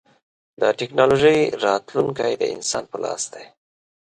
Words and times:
د 0.61 0.61
ټکنالوجۍ 0.79 1.39
راتلونکی 1.65 2.31
د 2.37 2.43
انسان 2.55 2.83
په 2.91 2.97
لاس 3.03 3.23
دی. 3.33 3.45